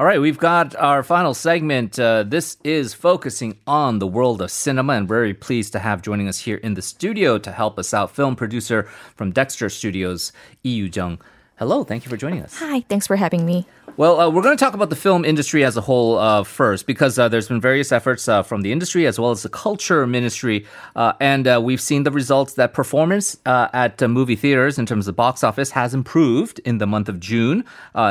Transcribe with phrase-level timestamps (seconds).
[0.00, 1.98] All right, we've got our final segment.
[1.98, 6.26] Uh, this is focusing on the world of cinema, and very pleased to have joining
[6.26, 10.32] us here in the studio to help us out, film producer from Dexter Studios,
[10.64, 11.18] Yoojung.
[11.58, 12.56] Hello, thank you for joining us.
[12.60, 13.66] Hi, thanks for having me.
[14.00, 16.86] Well, uh, we're going to talk about the film industry as a whole uh, first,
[16.86, 20.06] because uh, there's been various efforts uh, from the industry as well as the culture
[20.06, 20.64] ministry,
[20.96, 25.16] uh, and uh, we've seen the results that performance at movie theaters in terms of
[25.16, 27.62] box office has improved in the month of June.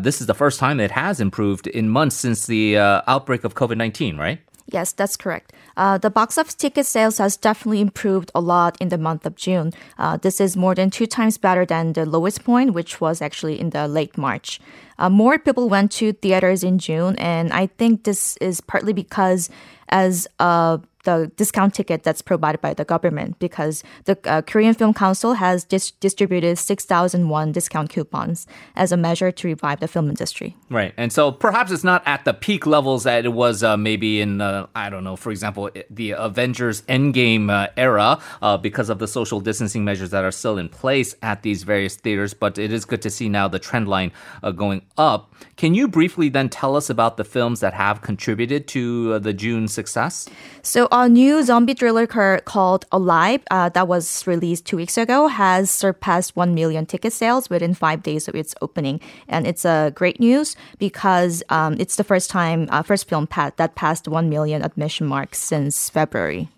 [0.00, 3.76] this is the first time it has improved in months since the outbreak of COVID
[3.76, 4.40] nineteen, right?
[4.66, 5.52] Yes, that's correct.
[5.76, 9.34] Uh, the box office ticket sales has definitely improved a lot in the month of
[9.36, 9.72] June.
[9.98, 13.60] Uh, this is more than two times better than the lowest point, which was actually
[13.60, 14.60] in the late March.
[14.98, 19.50] Uh, more people went to theaters in June, and I think this is partly because
[19.88, 24.92] as uh, the discount ticket that's provided by the government because the uh, Korean Film
[24.92, 30.56] Council has dis- distributed 6,001 discount coupons as a measure to revive the film industry.
[30.70, 30.92] Right.
[30.96, 34.40] And so perhaps it's not at the peak levels that it was uh, maybe in,
[34.40, 39.06] uh, I don't know, for example, the Avengers Endgame uh, era uh, because of the
[39.06, 42.34] social distancing measures that are still in place at these various theaters.
[42.34, 45.34] But it is good to see now the trend line uh, going up.
[45.56, 49.68] Can you briefly then tell us about the films that have contributed to the June
[49.68, 50.28] success?
[50.62, 55.70] So a new zombie thriller called Alive uh, that was released two weeks ago has
[55.70, 59.00] surpassed 1 million ticket sales within five days of its opening.
[59.28, 63.26] And it's a uh, great news because um, it's the first time, uh, first film
[63.26, 66.48] pat- that passed 1 million admission mark since February.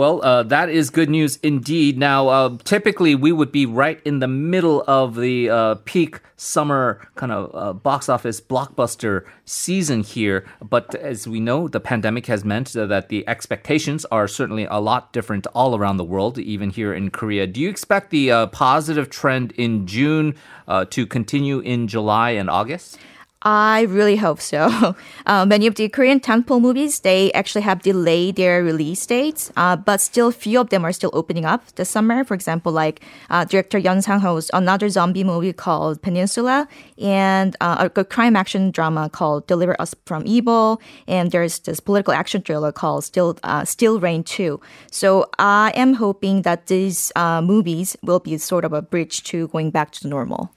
[0.00, 1.98] Well, uh, that is good news indeed.
[1.98, 7.06] Now, uh, typically we would be right in the middle of the uh, peak summer
[7.16, 10.46] kind of uh, box office blockbuster season here.
[10.62, 15.12] But as we know, the pandemic has meant that the expectations are certainly a lot
[15.12, 17.46] different all around the world, even here in Korea.
[17.46, 20.34] Do you expect the uh, positive trend in June
[20.66, 22.96] uh, to continue in July and August?
[23.42, 24.96] I really hope so.
[25.26, 29.76] Uh, many of the Korean tentpole movies, they actually have delayed their release dates, uh,
[29.76, 32.24] but still few of them are still opening up this summer.
[32.24, 36.66] For example, like uh, director Yeon Sang-ho's another zombie movie called Peninsula,
[36.98, 41.78] and uh, a, a crime action drama called Deliver Us from Evil, and there's this
[41.78, 44.58] political action thriller called Steel uh, Steel Rain 2.
[44.90, 49.46] So I am hoping that these uh, movies will be sort of a bridge to
[49.48, 50.50] going back to normal.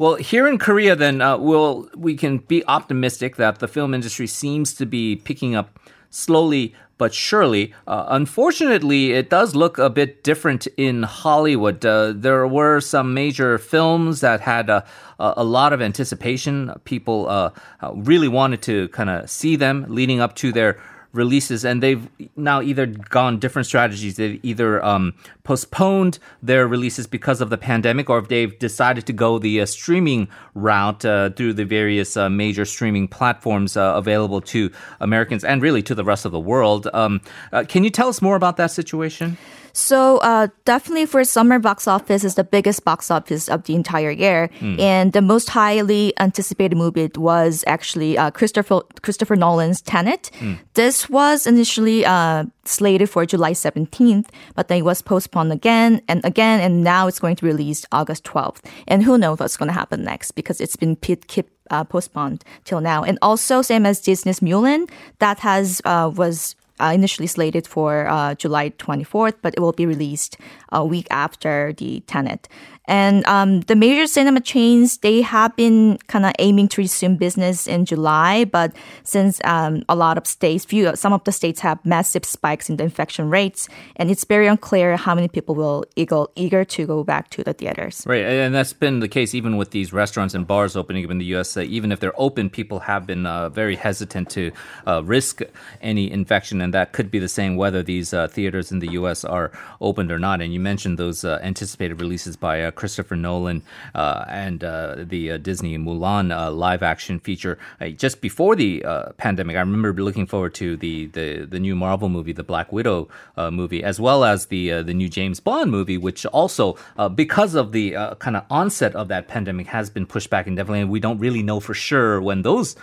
[0.00, 4.26] Well, here in Korea, then, uh, we'll, we can be optimistic that the film industry
[4.26, 5.78] seems to be picking up
[6.08, 7.74] slowly but surely.
[7.86, 11.84] Uh, unfortunately, it does look a bit different in Hollywood.
[11.84, 14.86] Uh, there were some major films that had a,
[15.18, 16.72] a lot of anticipation.
[16.84, 17.50] People uh,
[17.82, 20.80] uh really wanted to kind of see them leading up to their
[21.12, 24.16] releases, and they've now either gone different strategies.
[24.16, 29.12] They've either um, postponed their releases because of the pandemic, or if they've decided to
[29.12, 34.40] go the uh, streaming route uh, through the various uh, major streaming platforms uh, available
[34.40, 34.70] to
[35.00, 36.88] Americans and really to the rest of the world.
[36.92, 37.20] Um,
[37.52, 39.36] uh, can you tell us more about that situation?
[39.72, 44.10] So uh, definitely for summer box office is the biggest box office of the entire
[44.10, 44.78] year, mm.
[44.80, 50.30] and the most highly anticipated movie was actually uh, Christopher Christopher Nolan's Tenet.
[50.38, 50.58] Mm.
[50.74, 56.24] This was initially uh, slated for July 17th, but then it was postponed again and
[56.24, 58.64] again, and now it's going to be released August 12th.
[58.86, 62.80] And who knows what's going to happen next because it's been keep uh, postponed till
[62.80, 63.02] now.
[63.02, 68.34] And also, same as Disney's Mulan, that has uh, was uh, initially slated for uh,
[68.34, 70.36] July 24th, but it will be released
[70.72, 72.48] a week after the Tenet.
[72.90, 77.68] And um, the major cinema chains, they have been kind of aiming to resume business
[77.68, 78.72] in July, but
[79.04, 82.78] since um, a lot of states, few, some of the states have massive spikes in
[82.78, 87.04] the infection rates, and it's very unclear how many people will eager, eager to go
[87.04, 88.02] back to the theaters.
[88.06, 91.18] Right, and that's been the case even with these restaurants and bars opening up in
[91.18, 91.56] the U.S.
[91.56, 94.50] Even if they're open, people have been uh, very hesitant to
[94.88, 95.42] uh, risk
[95.80, 99.24] any infection, and that could be the same whether these uh, theaters in the U.S.
[99.24, 100.40] are opened or not.
[100.40, 103.62] And you mentioned those uh, anticipated releases by uh, Christopher Nolan
[103.94, 108.82] uh, and uh, the uh, Disney Mulan uh, live action feature uh, just before the
[108.82, 109.56] uh, pandemic.
[109.56, 113.84] I remember looking forward to the, the, the new Marvel movie, the Black Widow movie,
[113.84, 116.76] as well as the the new James Bond movie, which also
[117.14, 120.84] because of the kind of onset of that pandemic has been pushed back indefinitely.
[120.84, 122.76] We don't really know for sure when those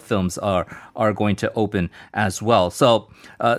[0.00, 0.66] films are
[0.96, 2.70] are going to open as well.
[2.70, 3.08] So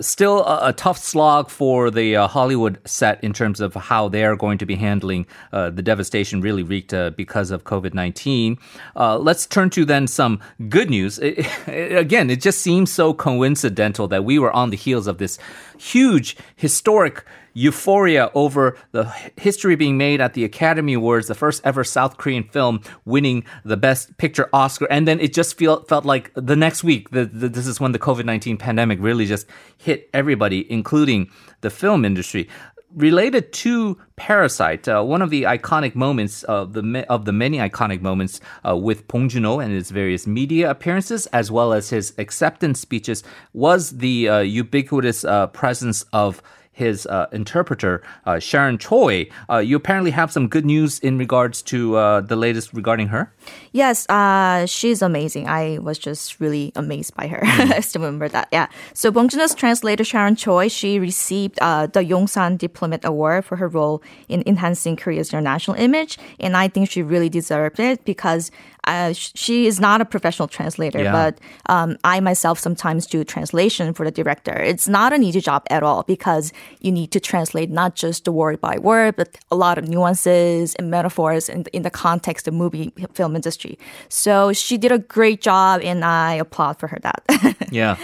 [0.00, 4.36] still a, a, tough slog for the Hollywood set in terms of how they are
[4.36, 8.58] going to be handling uh, the devastation really wreaked uh, because of COVID 19.
[8.96, 11.18] Uh, let's turn to then some good news.
[11.18, 15.18] It, it, again, it just seems so coincidental that we were on the heels of
[15.18, 15.38] this
[15.78, 17.24] huge, historic
[17.56, 19.04] euphoria over the
[19.36, 23.78] history being made at the Academy Awards, the first ever South Korean film winning the
[23.78, 27.10] Best Picture Oscar, and then it just feel, felt like the next week.
[27.10, 29.46] The, the, this is when the COVID nineteen pandemic really just
[29.78, 31.30] hit everybody, including
[31.62, 32.48] the film industry
[32.94, 38.00] related to Parasite, uh, one of the iconic moments of the of the many iconic
[38.00, 42.80] moments uh, with Bong Joon-ho and his various media appearances, as well as his acceptance
[42.80, 43.22] speeches,
[43.52, 46.42] was the uh, ubiquitous uh, presence of
[46.76, 49.28] his uh, interpreter, uh, Sharon Choi.
[49.48, 53.32] Uh, you apparently have some good news in regards to uh, the latest regarding her.
[53.72, 55.48] Yes, uh, she's amazing.
[55.48, 57.40] I was just really amazed by her.
[57.40, 57.72] Mm.
[57.78, 58.48] I still remember that.
[58.52, 58.68] Yeah.
[58.92, 63.68] So Bong Joon-ho's translator Sharon Choi, she received uh, the Yongsan Diplomat Award for her
[63.68, 68.50] role in enhancing Korea's international image, and I think she really deserved it because
[68.86, 71.12] uh, she is not a professional translator, yeah.
[71.12, 74.54] but um, I myself sometimes do translation for the director.
[74.54, 78.32] It's not an easy job at all because you need to translate not just the
[78.32, 82.54] word by word, but a lot of nuances and metaphors in, in the context of
[82.54, 83.78] movie film industry.
[84.08, 87.66] So she did a great job, and I applaud for her that.
[87.70, 87.96] yeah.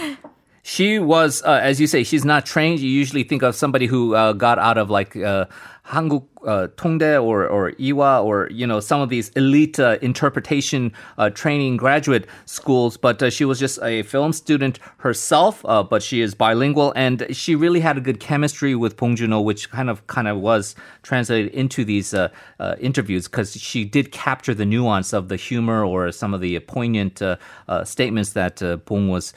[0.65, 2.79] She was, uh, as you say, she's not trained.
[2.79, 5.45] You usually think of somebody who uh, got out of like uh,
[5.85, 10.91] Hanguk uh, Tongdae or or Ewha or you know some of these elite uh, interpretation
[11.17, 15.63] uh, training graduate schools, but uh, she was just a film student herself.
[15.65, 19.41] Uh, but she is bilingual, and she really had a good chemistry with Bong Joon-ho,
[19.41, 22.29] which kind of kind of was translated into these uh,
[22.79, 27.21] interviews because she did capture the nuance of the humor or some of the poignant
[27.83, 29.33] statements that Bong was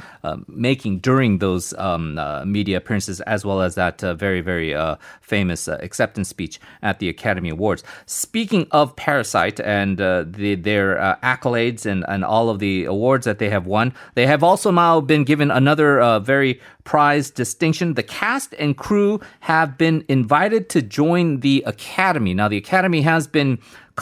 [0.48, 2.14] making during those um,
[2.50, 4.74] media appearances, as well as that very very
[5.20, 7.84] famous acceptance speech at at the Academy Awards.
[8.06, 13.26] Speaking of Parasite and uh, the, their uh, accolades and, and all of the awards
[13.26, 17.94] that they have won, they have also now been given another uh, very prized distinction.
[17.94, 22.32] The cast and crew have been invited to join the Academy.
[22.32, 23.58] Now, the Academy has been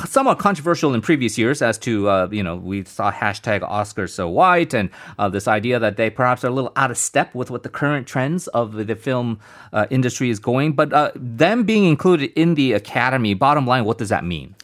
[0.07, 4.29] somewhat controversial in previous years as to, uh, you know, we saw hashtag Oscars so
[4.29, 7.51] white and uh, this idea that they perhaps are a little out of step with
[7.51, 9.39] what the current trends of the film
[9.73, 10.73] uh, industry is going.
[10.73, 14.55] But uh, them being included in the Academy, bottom line, what does that mean?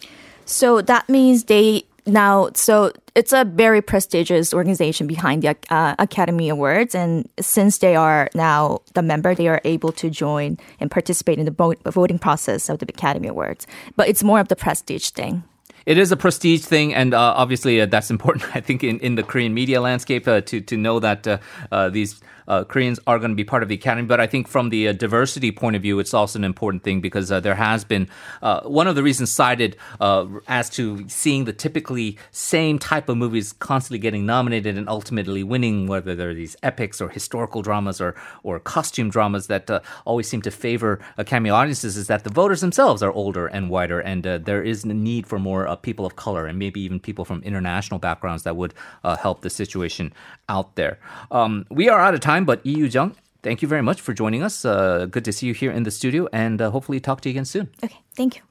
[0.44, 6.48] So that means they now, so it's a very prestigious organization behind the uh, Academy
[6.48, 11.38] Awards, and since they are now the member, they are able to join and participate
[11.38, 13.66] in the voting process of the Academy Awards.
[13.96, 15.42] But it's more of the prestige thing.
[15.86, 18.44] It is a prestige thing, and uh, obviously uh, that's important.
[18.54, 21.38] I think in, in the Korean media landscape uh, to to know that uh,
[21.72, 22.20] uh, these
[22.50, 24.08] uh, Koreans are going to be part of the academy.
[24.08, 27.00] But I think from the uh, diversity point of view, it's also an important thing
[27.00, 28.08] because uh, there has been
[28.42, 33.16] uh, one of the reasons cited uh, as to seeing the typically same type of
[33.16, 38.16] movies constantly getting nominated and ultimately winning, whether they're these epics or historical dramas or
[38.42, 42.60] or costume dramas that uh, always seem to favor cameo audiences, is that the voters
[42.60, 46.46] themselves are older and whiter, and there is a need for more people of color
[46.46, 48.74] and maybe even people from international backgrounds that would
[49.20, 50.12] help the situation
[50.48, 50.98] out there.
[51.30, 54.12] Um, we are out of time time, but Lee Jung, thank you very much for
[54.14, 54.64] joining us.
[54.64, 57.34] Uh, good to see you here in the studio, and uh, hopefully talk to you
[57.34, 57.68] again soon.
[57.82, 58.49] Okay, thank you.